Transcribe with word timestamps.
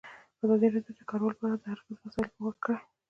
ازادي 0.43 0.67
راډیو 0.75 0.95
د 0.97 0.99
کډوال 1.09 1.33
په 1.37 1.43
اړه 1.45 1.57
د 1.59 1.65
هر 1.71 1.77
اړخیزو 1.79 2.03
مسایلو 2.05 2.35
پوښښ 2.37 2.57
کړی. 2.63 2.79